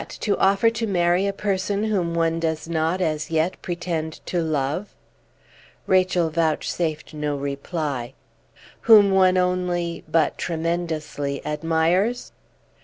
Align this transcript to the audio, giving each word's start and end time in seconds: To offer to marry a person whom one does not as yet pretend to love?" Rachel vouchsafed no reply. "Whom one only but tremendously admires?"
To 0.21 0.35
offer 0.39 0.71
to 0.71 0.87
marry 0.87 1.27
a 1.27 1.31
person 1.31 1.83
whom 1.83 2.15
one 2.15 2.39
does 2.39 2.67
not 2.67 3.01
as 3.01 3.29
yet 3.29 3.61
pretend 3.61 4.13
to 4.25 4.41
love?" 4.41 4.95
Rachel 5.85 6.31
vouchsafed 6.31 7.13
no 7.13 7.35
reply. 7.37 8.15
"Whom 8.89 9.11
one 9.11 9.37
only 9.37 10.03
but 10.09 10.39
tremendously 10.39 11.45
admires?" 11.45 12.31